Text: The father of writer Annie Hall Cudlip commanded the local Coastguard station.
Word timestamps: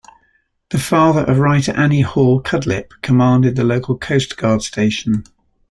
The 0.71 0.79
father 0.79 1.21
of 1.25 1.37
writer 1.37 1.73
Annie 1.73 2.01
Hall 2.01 2.41
Cudlip 2.41 2.91
commanded 3.03 3.55
the 3.55 3.63
local 3.63 3.99
Coastguard 3.99 4.63
station. 4.63 5.25